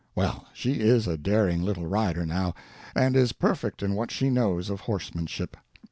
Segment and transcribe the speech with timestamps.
[0.15, 2.55] Well, she is a daring little rider, now,
[2.95, 5.55] and is perfect in what she knows of horsemanship.